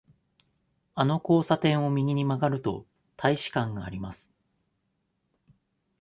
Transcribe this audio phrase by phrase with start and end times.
[0.95, 4.33] あの交差点を右に曲がると、大使館があります。